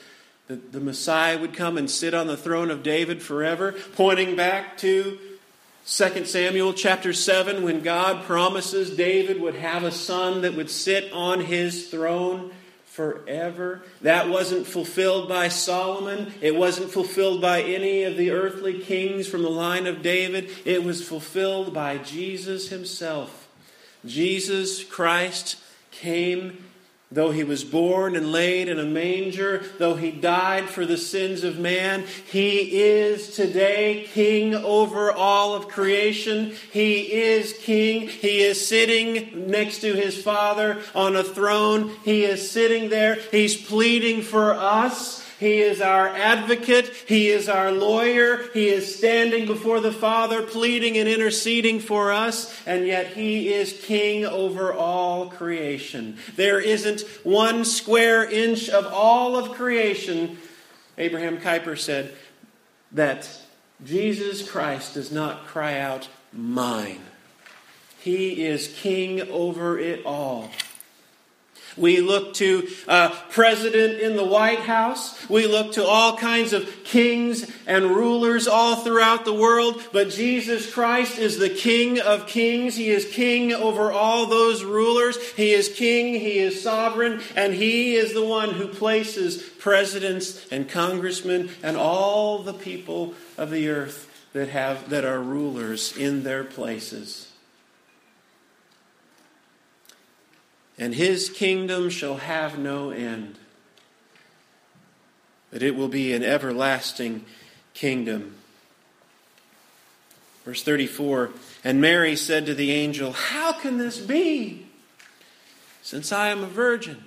that 0.54 0.72
the 0.72 0.80
Messiah 0.80 1.40
would 1.40 1.56
come 1.56 1.80
and 1.80 1.90
sit 1.90 2.14
on 2.14 2.28
the 2.28 2.38
throne 2.38 2.70
of 2.70 2.84
David 2.84 3.24
forever, 3.24 3.74
pointing 3.96 4.36
back 4.36 4.78
to 4.78 5.18
2 5.88 6.26
Samuel 6.26 6.74
chapter 6.74 7.12
7 7.12 7.64
when 7.64 7.82
God 7.82 8.24
promises 8.26 8.96
David 8.96 9.42
would 9.42 9.56
have 9.56 9.84
a 9.84 9.92
son 9.92 10.42
that 10.42 10.54
would 10.54 10.70
sit 10.70 11.12
on 11.12 11.40
his 11.40 11.90
throne 11.90 12.52
forever. 12.86 13.82
That 14.04 14.30
wasn't 14.30 14.68
fulfilled 14.68 15.28
by 15.28 15.48
Solomon. 15.48 16.32
It 16.40 16.56
wasn't 16.56 16.92
fulfilled 16.92 17.42
by 17.42 17.64
any 17.64 18.04
of 18.04 18.16
the 18.16 18.30
earthly 18.30 18.80
kings 18.80 19.28
from 19.28 19.42
the 19.42 19.50
line 19.50 19.88
of 19.88 20.04
David. 20.04 20.52
It 20.66 20.84
was 20.84 21.06
fulfilled 21.06 21.74
by 21.74 21.98
Jesus 21.98 22.70
himself. 22.70 23.48
Jesus 24.06 24.84
Christ 24.84 25.58
came 25.90 26.64
Though 27.14 27.30
he 27.30 27.44
was 27.44 27.64
born 27.64 28.16
and 28.16 28.32
laid 28.32 28.70
in 28.70 28.80
a 28.80 28.86
manger, 28.86 29.64
though 29.78 29.94
he 29.94 30.10
died 30.10 30.68
for 30.68 30.84
the 30.84 30.98
sins 30.98 31.44
of 31.44 31.60
man, 31.60 32.06
he 32.32 32.82
is 32.82 33.36
today 33.36 34.10
king 34.12 34.56
over 34.56 35.12
all 35.12 35.54
of 35.54 35.68
creation. 35.68 36.56
He 36.72 37.14
is 37.14 37.54
king. 37.54 38.08
He 38.08 38.42
is 38.42 38.68
sitting 38.68 39.48
next 39.52 39.82
to 39.82 39.94
his 39.94 40.20
Father 40.24 40.82
on 40.96 41.16
a 41.16 41.24
throne. 41.24 41.96
He 42.04 42.24
is 42.24 42.50
sitting 42.50 42.90
there. 42.90 43.20
He's 43.30 43.64
pleading 43.64 44.24
for 44.24 44.56
us. 44.56 45.23
He 45.44 45.60
is 45.60 45.82
our 45.82 46.08
advocate. 46.08 46.88
He 46.88 47.28
is 47.28 47.50
our 47.50 47.70
lawyer. 47.70 48.46
He 48.54 48.70
is 48.70 48.96
standing 48.96 49.46
before 49.46 49.82
the 49.82 49.92
Father, 49.92 50.42
pleading 50.42 50.98
and 50.98 51.10
interceding 51.10 51.82
for 51.82 52.14
us, 52.14 52.66
and 52.66 52.88
yet 52.88 53.08
He 53.08 53.52
is 53.52 53.78
king 53.84 54.26
over 54.26 54.72
all 54.74 55.30
creation. 55.30 56.18
There 56.38 56.62
isn't 56.62 57.02
one 57.24 57.66
square 57.66 58.24
inch 58.24 58.70
of 58.70 58.86
all 58.88 59.36
of 59.36 59.52
creation, 59.52 60.38
Abraham 60.98 61.40
Kuyper 61.40 61.78
said, 61.78 62.14
that 62.94 63.30
Jesus 63.84 64.50
Christ 64.50 64.94
does 64.94 65.12
not 65.12 65.46
cry 65.48 65.78
out, 65.78 66.08
Mine. 66.32 67.02
He 68.00 68.46
is 68.46 68.74
king 68.80 69.30
over 69.30 69.78
it 69.78 70.06
all. 70.06 70.52
We 71.76 72.02
look 72.02 72.36
to 72.36 72.68
a 72.88 73.12
president 73.32 74.00
in 74.00 74.16
the 74.16 74.24
White 74.24 74.60
House. 74.60 75.30
We 75.30 75.48
look 75.48 75.74
to 75.74 75.86
all 75.86 76.18
kinds 76.18 76.54
of 76.54 76.70
kings 76.84 77.52
and 77.66 77.86
rulers 77.86 78.48
all 78.48 78.78
throughout 78.78 79.26
the 79.26 79.34
world. 79.34 79.82
But 79.92 80.10
Jesus 80.10 80.72
Christ 80.72 81.18
is 81.18 81.40
the 81.40 81.50
King 81.50 82.00
of 82.00 82.28
kings. 82.28 82.76
He 82.76 82.90
is 82.90 83.10
king 83.12 83.54
over 83.54 83.92
all 83.92 84.28
those 84.28 84.64
rulers. 84.64 85.18
He 85.32 85.52
is 85.52 85.70
king. 85.70 86.14
He 86.20 86.40
is 86.40 86.62
sovereign. 86.62 87.22
And 87.36 87.54
he 87.54 87.96
is 87.96 88.14
the 88.14 88.26
one 88.26 88.52
who 88.52 88.68
places 88.68 89.42
presidents 89.42 90.46
and 90.52 90.70
congressmen 90.70 91.50
and 91.64 91.78
all 91.78 92.44
the 92.44 92.54
people 92.54 93.16
of 93.38 93.50
the 93.50 93.70
earth 93.70 94.10
that, 94.34 94.50
have, 94.50 94.90
that 94.90 95.06
are 95.06 95.20
rulers 95.20 95.96
in 95.98 96.24
their 96.24 96.44
places. 96.44 97.33
And 100.78 100.96
his 100.96 101.30
kingdom 101.30 101.90
shall 101.90 102.18
have 102.18 102.58
no 102.58 102.90
end. 102.90 103.38
But 105.52 105.62
it 105.62 105.76
will 105.76 105.88
be 105.88 106.14
an 106.14 106.24
everlasting 106.24 107.26
kingdom. 107.74 108.36
Verse 110.46 110.64
34 110.64 111.32
And 111.64 111.80
Mary 111.80 112.16
said 112.16 112.46
to 112.48 112.54
the 112.54 112.72
angel, 112.72 113.12
How 113.12 113.54
can 113.54 113.78
this 113.78 114.00
be, 114.00 114.68
since 115.82 116.12
I 116.12 116.30
am 116.30 116.44
a 116.44 116.48
virgin? 116.48 117.04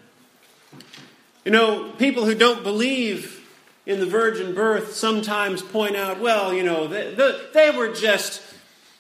You 1.45 1.53
know, 1.53 1.91
people 1.93 2.25
who 2.25 2.35
don't 2.35 2.63
believe 2.63 3.49
in 3.85 4.01
the 4.01 4.07
virgin 4.07 4.55
birth 4.55 4.95
sometimes 4.95 5.63
point 5.63 5.97
out, 5.97 6.21
well, 6.21 6.53
you 6.53 6.65
know, 6.65 6.89
they, 6.89 7.15
they 7.55 7.71
were 7.71 7.93
just 7.93 8.43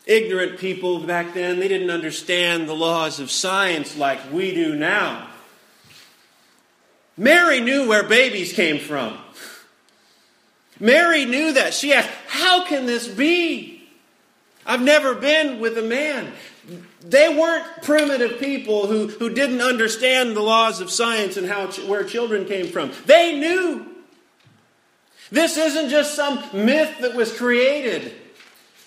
ignorant 0.06 0.58
people 0.58 1.00
back 1.00 1.34
then. 1.34 1.58
They 1.58 1.68
didn't 1.68 1.90
understand 1.90 2.68
the 2.68 2.74
laws 2.74 3.20
of 3.20 3.30
science 3.30 3.96
like 3.96 4.32
we 4.32 4.54
do 4.54 4.74
now. 4.74 5.28
Mary 7.16 7.60
knew 7.60 7.88
where 7.88 8.04
babies 8.04 8.52
came 8.52 8.78
from. 8.78 9.18
Mary 10.78 11.24
knew 11.24 11.54
that. 11.54 11.74
She 11.74 11.92
asked, 11.92 12.10
How 12.28 12.64
can 12.64 12.86
this 12.86 13.08
be? 13.08 13.88
I've 14.66 14.82
never 14.82 15.14
been 15.14 15.60
with 15.60 15.78
a 15.78 15.82
man. 15.82 16.32
They 17.00 17.28
weren't 17.28 17.82
primitive 17.82 18.40
people 18.40 18.86
who, 18.86 19.06
who 19.06 19.32
didn't 19.32 19.60
understand 19.60 20.36
the 20.36 20.40
laws 20.40 20.80
of 20.80 20.90
science 20.90 21.36
and 21.36 21.46
how, 21.46 21.68
where 21.68 22.02
children 22.02 22.44
came 22.44 22.66
from. 22.66 22.90
They 23.06 23.38
knew. 23.38 23.86
This 25.30 25.56
isn't 25.56 25.88
just 25.88 26.14
some 26.14 26.42
myth 26.52 26.98
that 27.00 27.14
was 27.14 27.36
created. 27.36 28.12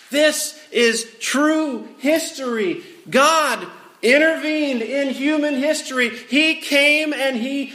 This 0.10 0.59
is 0.72 1.08
true 1.20 1.88
history. 2.00 2.84
God 3.10 3.68
intervened 4.02 4.82
in 4.82 5.10
human 5.10 5.56
history. 5.56 6.10
He 6.10 6.56
came 6.56 7.14
and 7.14 7.36
he 7.36 7.74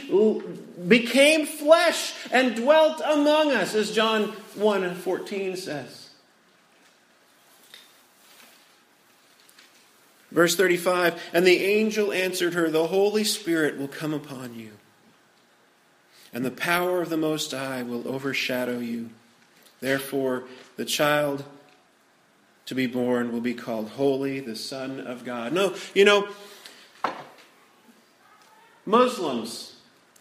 became 0.87 1.45
flesh 1.45 2.13
and 2.31 2.55
dwelt 2.55 3.01
among 3.05 3.51
us, 3.51 3.75
as 3.75 3.91
John 3.91 4.29
1 4.55 4.95
14 4.95 5.55
says. 5.55 6.09
Verse 10.31 10.55
35 10.55 11.21
And 11.33 11.47
the 11.47 11.63
angel 11.63 12.11
answered 12.11 12.53
her, 12.53 12.69
The 12.69 12.87
Holy 12.87 13.23
Spirit 13.23 13.77
will 13.77 13.87
come 13.87 14.13
upon 14.13 14.53
you, 14.55 14.71
and 16.33 16.43
the 16.43 16.51
power 16.51 17.01
of 17.01 17.09
the 17.09 17.17
Most 17.17 17.51
High 17.51 17.83
will 17.83 18.07
overshadow 18.07 18.79
you. 18.79 19.09
Therefore, 19.79 20.43
the 20.77 20.85
child 20.85 21.45
to 22.65 22.75
be 22.75 22.87
born 22.87 23.31
will 23.31 23.41
be 23.41 23.53
called 23.53 23.89
Holy, 23.89 24.39
the 24.39 24.55
Son 24.55 24.99
of 24.99 25.23
God. 25.23 25.53
No, 25.53 25.75
you 25.93 26.05
know, 26.05 26.27
Muslims, 28.85 29.75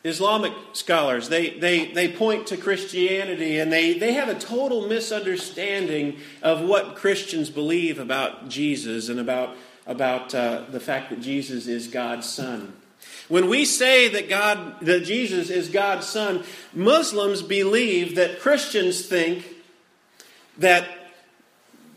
Islamic 0.04 0.52
scholars, 0.72 1.28
they, 1.28 1.50
they, 1.50 1.92
they 1.92 2.08
point 2.08 2.46
to 2.48 2.56
Christianity 2.56 3.58
and 3.58 3.72
they, 3.72 3.98
they 3.98 4.12
have 4.12 4.28
a 4.28 4.38
total 4.38 4.86
misunderstanding 4.86 6.18
of 6.42 6.60
what 6.60 6.96
Christians 6.96 7.50
believe 7.50 7.98
about 7.98 8.48
Jesus 8.48 9.08
and 9.08 9.18
about, 9.18 9.56
about 9.86 10.34
uh, 10.34 10.64
the 10.68 10.80
fact 10.80 11.10
that 11.10 11.20
Jesus 11.20 11.66
is 11.66 11.88
God's 11.88 12.28
Son. 12.28 12.74
When 13.28 13.48
we 13.48 13.64
say 13.64 14.08
that 14.08 14.28
God 14.28 14.80
that 14.80 15.04
Jesus 15.04 15.50
is 15.50 15.68
God's 15.68 16.06
son, 16.06 16.44
Muslims 16.72 17.42
believe 17.42 18.16
that 18.16 18.40
Christians 18.40 19.06
think 19.06 19.46
that 20.58 21.03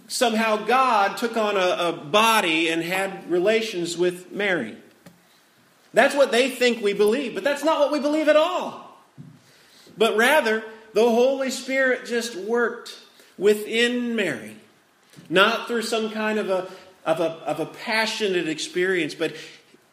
somehow 0.08 0.66
God 0.66 1.18
took 1.18 1.38
on 1.38 1.58
a, 1.58 1.90
a, 1.90 1.92
body 1.92 2.70
and 2.70 2.82
had 2.82 3.30
relations 3.30 3.98
with 3.98 4.32
Mary. 4.32 4.76
That's 5.94 6.16
what 6.16 6.32
they 6.32 6.50
think 6.50 6.82
we 6.82 6.94
believe, 6.94 7.36
but 7.36 7.44
that's 7.44 7.64
not 7.64 7.80
what 7.80 7.92
we 7.92 8.00
believe 8.00 8.28
at 8.28 8.36
all. 8.36 8.98
But 9.98 10.16
rather, 10.16 10.64
the 10.94 11.04
Holy 11.04 11.50
Spirit 11.50 12.06
just 12.06 12.36
worked 12.36 12.98
within 13.38 14.16
Mary, 14.16 14.56
not 15.30 15.68
through 15.68 15.82
some 15.82 16.12
kind 16.12 16.40
of 16.40 16.50
a, 16.50 16.70
of 17.06 17.20
a, 17.20 17.32
of 17.46 17.60
a 17.60 17.66
passionate 17.66 18.48
experience, 18.48 19.14
but 19.14 19.36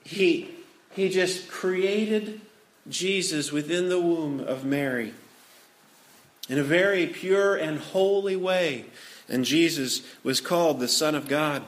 he, 0.04 0.50
he 0.92 1.08
just 1.08 1.48
created 1.48 2.40
Jesus 2.88 3.50
within 3.50 3.88
the 3.88 4.00
womb 4.00 4.40
of 4.40 4.64
Mary 4.64 5.14
in 6.48 6.58
a 6.58 6.62
very 6.62 7.06
pure 7.06 7.56
and 7.56 7.78
holy 7.78 8.36
way 8.36 8.84
and 9.28 9.44
Jesus 9.44 10.02
was 10.22 10.40
called 10.40 10.80
the 10.80 10.88
Son 10.88 11.14
of 11.14 11.28
God. 11.28 11.62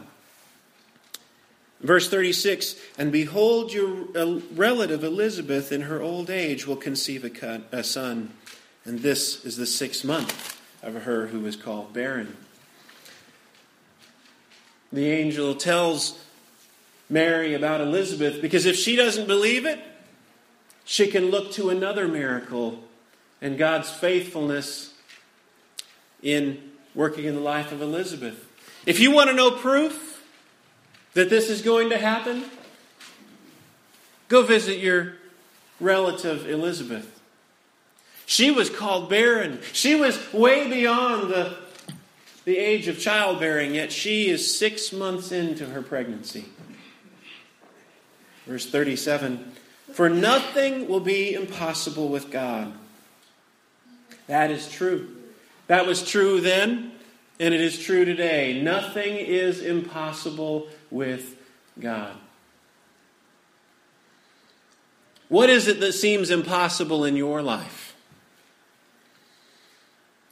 Verse 1.80 2.08
36 2.08 2.76
And 2.98 3.12
behold, 3.12 3.72
your 3.72 4.06
relative 4.54 5.04
Elizabeth 5.04 5.72
in 5.72 5.82
her 5.82 6.00
old 6.00 6.30
age 6.30 6.66
will 6.66 6.76
conceive 6.76 7.24
a 7.24 7.84
son, 7.84 8.32
and 8.84 9.00
this 9.00 9.44
is 9.44 9.56
the 9.56 9.66
sixth 9.66 10.04
month 10.04 10.60
of 10.82 11.02
her 11.02 11.28
who 11.28 11.40
was 11.40 11.56
called 11.56 11.92
barren. 11.92 12.36
The 14.92 15.10
angel 15.10 15.54
tells 15.54 16.18
Mary 17.08 17.54
about 17.54 17.80
Elizabeth 17.80 18.40
because 18.40 18.66
if 18.66 18.76
she 18.76 18.96
doesn't 18.96 19.26
believe 19.26 19.66
it, 19.66 19.80
she 20.84 21.08
can 21.08 21.30
look 21.30 21.52
to 21.52 21.70
another 21.70 22.06
miracle 22.06 22.82
and 23.42 23.58
God's 23.58 23.90
faithfulness 23.90 24.94
in 26.22 26.62
working 26.96 27.26
in 27.26 27.34
the 27.34 27.40
life 27.40 27.70
of 27.70 27.80
Elizabeth. 27.80 28.44
If 28.86 28.98
you 28.98 29.12
want 29.12 29.30
to 29.30 29.36
know 29.36 29.52
proof 29.52 30.24
that 31.14 31.30
this 31.30 31.50
is 31.50 31.62
going 31.62 31.90
to 31.90 31.98
happen, 31.98 32.44
go 34.28 34.42
visit 34.42 34.78
your 34.78 35.14
relative 35.78 36.48
Elizabeth. 36.48 37.12
She 38.24 38.50
was 38.50 38.70
called 38.70 39.08
barren. 39.08 39.60
She 39.72 39.94
was 39.94 40.32
way 40.32 40.68
beyond 40.68 41.30
the, 41.30 41.56
the 42.44 42.56
age 42.56 42.88
of 42.88 42.98
childbearing, 42.98 43.74
yet 43.74 43.92
she 43.92 44.28
is 44.28 44.58
six 44.58 44.92
months 44.92 45.30
into 45.30 45.66
her 45.66 45.82
pregnancy. 45.82 46.46
Verse 48.46 48.66
37 48.66 49.52
For 49.92 50.08
nothing 50.08 50.88
will 50.88 51.00
be 51.00 51.34
impossible 51.34 52.08
with 52.08 52.30
God. 52.30 52.72
That 54.26 54.50
is 54.50 54.68
true. 54.68 55.15
That 55.66 55.86
was 55.86 56.08
true 56.08 56.40
then, 56.40 56.92
and 57.40 57.52
it 57.52 57.60
is 57.60 57.78
true 57.78 58.04
today. 58.04 58.60
Nothing 58.62 59.16
is 59.16 59.60
impossible 59.60 60.68
with 60.90 61.36
God. 61.78 62.16
What 65.28 65.50
is 65.50 65.66
it 65.66 65.80
that 65.80 65.92
seems 65.92 66.30
impossible 66.30 67.04
in 67.04 67.16
your 67.16 67.42
life? 67.42 67.96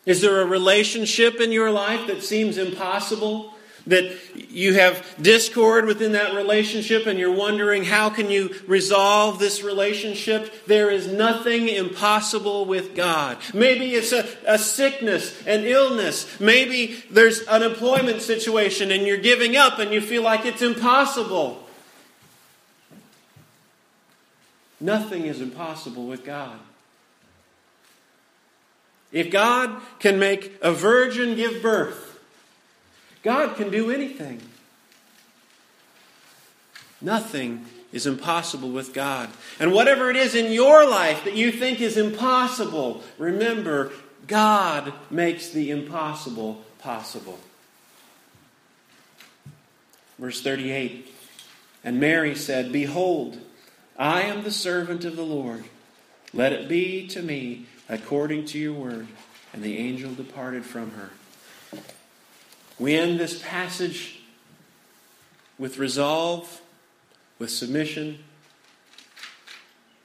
Is 0.06 0.20
there 0.20 0.40
a 0.40 0.46
relationship 0.46 1.40
in 1.40 1.50
your 1.50 1.70
life 1.70 2.06
that 2.06 2.22
seems 2.22 2.58
impossible? 2.58 3.53
That 3.86 4.16
you 4.34 4.74
have 4.74 5.04
discord 5.20 5.84
within 5.84 6.12
that 6.12 6.34
relationship 6.34 7.06
and 7.06 7.18
you're 7.18 7.34
wondering 7.34 7.84
how 7.84 8.08
can 8.08 8.30
you 8.30 8.54
resolve 8.66 9.38
this 9.38 9.62
relationship? 9.62 10.66
There 10.66 10.90
is 10.90 11.06
nothing 11.06 11.68
impossible 11.68 12.64
with 12.64 12.94
God. 12.94 13.36
Maybe 13.52 13.94
it's 13.94 14.12
a, 14.12 14.26
a 14.46 14.58
sickness, 14.58 15.46
an 15.46 15.64
illness. 15.64 16.40
Maybe 16.40 17.04
there's 17.10 17.42
an 17.42 17.62
employment 17.62 18.22
situation 18.22 18.90
and 18.90 19.06
you're 19.06 19.18
giving 19.18 19.54
up 19.54 19.78
and 19.78 19.92
you 19.92 20.00
feel 20.00 20.22
like 20.22 20.46
it's 20.46 20.62
impossible. 20.62 21.64
Nothing 24.80 25.26
is 25.26 25.40
impossible 25.40 26.06
with 26.06 26.24
God. 26.24 26.58
If 29.12 29.30
God 29.30 29.80
can 29.98 30.18
make 30.18 30.58
a 30.60 30.72
virgin 30.72 31.36
give 31.36 31.62
birth, 31.62 32.13
God 33.24 33.56
can 33.56 33.70
do 33.70 33.90
anything. 33.90 34.40
Nothing 37.00 37.64
is 37.92 38.06
impossible 38.06 38.70
with 38.70 38.92
God. 38.92 39.30
And 39.58 39.72
whatever 39.72 40.10
it 40.10 40.16
is 40.16 40.34
in 40.34 40.52
your 40.52 40.88
life 40.88 41.24
that 41.24 41.34
you 41.34 41.50
think 41.50 41.80
is 41.80 41.96
impossible, 41.96 43.02
remember, 43.18 43.92
God 44.26 44.92
makes 45.10 45.48
the 45.48 45.70
impossible 45.70 46.64
possible. 46.78 47.38
Verse 50.18 50.42
38 50.42 51.08
And 51.82 51.98
Mary 51.98 52.34
said, 52.34 52.72
Behold, 52.72 53.38
I 53.98 54.22
am 54.22 54.42
the 54.42 54.50
servant 54.50 55.04
of 55.04 55.16
the 55.16 55.24
Lord. 55.24 55.64
Let 56.32 56.52
it 56.52 56.68
be 56.68 57.06
to 57.08 57.22
me 57.22 57.66
according 57.88 58.46
to 58.46 58.58
your 58.58 58.74
word. 58.74 59.06
And 59.52 59.62
the 59.62 59.78
angel 59.78 60.12
departed 60.12 60.64
from 60.64 60.90
her. 60.92 61.10
We 62.78 62.94
end 62.94 63.20
this 63.20 63.40
passage 63.40 64.20
with 65.58 65.78
resolve, 65.78 66.60
with 67.38 67.50
submission. 67.50 68.18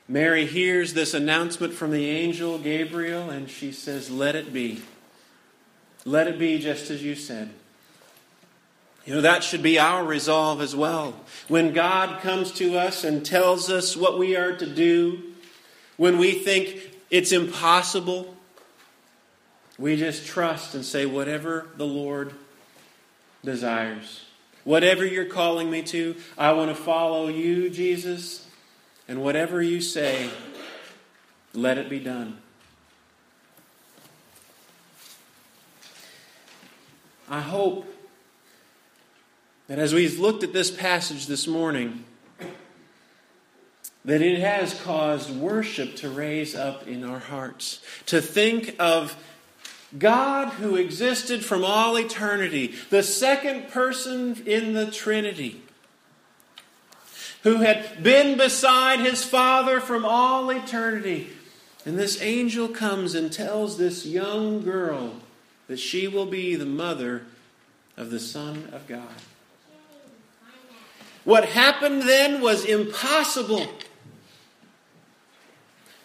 Mary 0.07 0.45
hears 0.45 0.93
this 0.93 1.13
announcement 1.13 1.73
from 1.73 1.91
the 1.91 2.09
angel 2.09 2.57
Gabriel, 2.57 3.29
and 3.29 3.49
she 3.49 3.71
says, 3.71 4.09
Let 4.09 4.35
it 4.35 4.53
be. 4.53 4.81
Let 6.05 6.27
it 6.27 6.39
be 6.39 6.59
just 6.59 6.89
as 6.89 7.03
you 7.03 7.15
said. 7.15 7.49
You 9.05 9.15
know, 9.15 9.21
that 9.21 9.43
should 9.43 9.63
be 9.63 9.79
our 9.79 10.03
resolve 10.03 10.61
as 10.61 10.75
well. 10.75 11.15
When 11.47 11.73
God 11.73 12.21
comes 12.21 12.51
to 12.53 12.77
us 12.77 13.03
and 13.03 13.25
tells 13.25 13.69
us 13.69 13.97
what 13.97 14.19
we 14.19 14.35
are 14.35 14.55
to 14.55 14.65
do, 14.67 15.23
when 15.97 16.17
we 16.17 16.33
think 16.33 16.91
it's 17.09 17.31
impossible, 17.31 18.35
we 19.79 19.95
just 19.95 20.27
trust 20.27 20.75
and 20.75 20.85
say, 20.85 21.05
whatever 21.05 21.67
the 21.77 21.85
Lord 21.85 22.33
desires. 23.43 24.25
Whatever 24.63 25.05
you're 25.05 25.25
calling 25.25 25.69
me 25.69 25.81
to, 25.83 26.15
I 26.37 26.51
want 26.53 26.69
to 26.69 26.75
follow 26.75 27.27
you, 27.27 27.69
Jesus. 27.69 28.45
And 29.07 29.21
whatever 29.21 29.61
you 29.61 29.81
say, 29.81 30.29
let 31.53 31.77
it 31.77 31.89
be 31.89 31.99
done. 31.99 32.37
I 37.29 37.41
hope 37.41 37.85
that 39.67 39.77
as 39.77 39.93
we've 39.93 40.19
looked 40.19 40.43
at 40.43 40.51
this 40.51 40.71
passage 40.71 41.27
this 41.27 41.47
morning, 41.47 42.03
that 44.03 44.21
it 44.21 44.39
has 44.39 44.73
caused 44.81 45.29
worship 45.29 45.95
to 45.97 46.09
raise 46.09 46.55
up 46.55 46.87
in 46.87 47.03
our 47.03 47.19
hearts, 47.19 47.79
to 48.07 48.21
think 48.21 48.75
of 48.79 49.15
God 49.97 50.49
who 50.49 50.75
existed 50.75 51.43
from 51.43 51.65
all 51.65 51.97
eternity, 51.97 52.75
the 52.89 53.01
second 53.01 53.69
person 53.69 54.41
in 54.45 54.73
the 54.73 54.91
Trinity, 54.91 55.63
who 57.43 57.57
had 57.57 58.03
been 58.03 58.37
beside 58.37 58.99
his 58.99 59.23
Father 59.23 59.79
from 59.79 60.05
all 60.05 60.49
eternity. 60.51 61.29
And 61.85 61.97
this 61.97 62.21
angel 62.21 62.67
comes 62.67 63.15
and 63.15 63.31
tells 63.31 63.77
this 63.77 64.05
young 64.05 64.61
girl 64.61 65.15
that 65.67 65.79
she 65.79 66.07
will 66.07 66.25
be 66.25 66.55
the 66.55 66.65
mother 66.65 67.23
of 67.97 68.11
the 68.11 68.19
Son 68.19 68.69
of 68.71 68.87
God. 68.87 69.07
What 71.23 71.45
happened 71.45 72.03
then 72.03 72.41
was 72.41 72.65
impossible. 72.65 73.67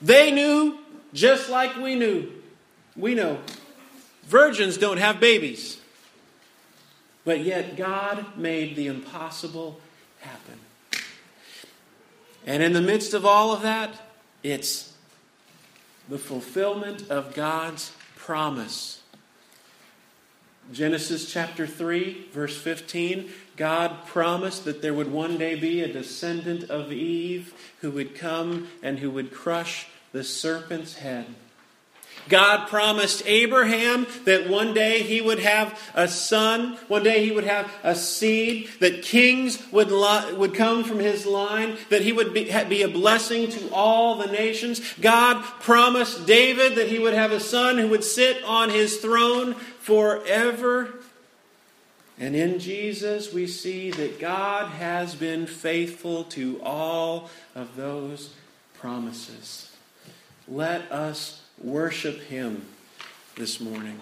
They 0.00 0.30
knew 0.30 0.78
just 1.12 1.48
like 1.48 1.76
we 1.76 1.94
knew. 1.94 2.30
We 2.96 3.14
know. 3.14 3.38
Virgins 4.26 4.78
don't 4.78 4.98
have 4.98 5.20
babies. 5.20 5.80
But 7.24 7.40
yet 7.40 7.76
God 7.76 8.36
made 8.36 8.76
the 8.76 8.86
impossible 8.86 9.80
happen. 10.20 10.58
And 12.46 12.62
in 12.62 12.74
the 12.74 12.82
midst 12.82 13.14
of 13.14 13.24
all 13.24 13.52
of 13.52 13.62
that, 13.62 13.94
it's 14.42 14.92
the 16.08 16.18
fulfillment 16.18 17.10
of 17.10 17.34
God's 17.34 17.92
promise. 18.16 19.00
Genesis 20.72 21.30
chapter 21.30 21.66
3, 21.66 22.28
verse 22.32 22.56
15 22.56 23.30
God 23.56 24.06
promised 24.06 24.64
that 24.64 24.82
there 24.82 24.94
would 24.94 25.12
one 25.12 25.38
day 25.38 25.54
be 25.54 25.80
a 25.80 25.92
descendant 25.92 26.64
of 26.64 26.92
Eve 26.92 27.54
who 27.80 27.90
would 27.92 28.16
come 28.16 28.66
and 28.82 28.98
who 28.98 29.10
would 29.12 29.32
crush 29.32 29.86
the 30.12 30.24
serpent's 30.24 30.96
head. 30.96 31.26
God 32.28 32.68
promised 32.68 33.22
Abraham 33.26 34.06
that 34.24 34.48
one 34.48 34.72
day 34.72 35.02
he 35.02 35.20
would 35.20 35.40
have 35.40 35.78
a 35.94 36.08
son, 36.08 36.78
one 36.88 37.02
day 37.02 37.24
he 37.24 37.32
would 37.32 37.44
have 37.44 37.70
a 37.82 37.94
seed, 37.94 38.70
that 38.80 39.02
kings 39.02 39.62
would, 39.70 39.90
would 39.90 40.54
come 40.54 40.84
from 40.84 40.98
his 40.98 41.26
line, 41.26 41.76
that 41.90 42.02
he 42.02 42.12
would 42.12 42.32
be, 42.32 42.50
be 42.68 42.82
a 42.82 42.88
blessing 42.88 43.50
to 43.50 43.70
all 43.72 44.16
the 44.16 44.26
nations. 44.26 44.80
God 45.00 45.42
promised 45.60 46.26
David 46.26 46.76
that 46.76 46.88
he 46.88 46.98
would 46.98 47.14
have 47.14 47.32
a 47.32 47.40
son 47.40 47.78
who 47.78 47.88
would 47.88 48.04
sit 48.04 48.42
on 48.44 48.70
his 48.70 48.98
throne 48.98 49.54
forever. 49.54 50.94
And 52.18 52.34
in 52.34 52.58
Jesus, 52.58 53.32
we 53.32 53.46
see 53.46 53.90
that 53.90 54.20
God 54.20 54.68
has 54.68 55.14
been 55.14 55.46
faithful 55.46 56.24
to 56.24 56.60
all 56.62 57.28
of 57.54 57.76
those 57.76 58.32
promises. 58.78 59.70
Let 60.46 60.90
us 60.92 61.43
worship 61.64 62.20
Him 62.20 62.64
this 63.36 63.60
morning. 63.60 63.98